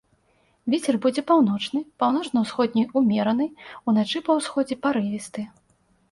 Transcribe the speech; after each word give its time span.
Вецер 0.73 0.95
будзе 1.03 1.21
паўночны, 1.31 1.79
паўночна-усходні 2.03 2.85
ўмераны, 3.01 3.47
уначы 3.91 4.23
па 4.31 4.37
ўсходзе 4.39 4.75
парывісты. 4.87 5.45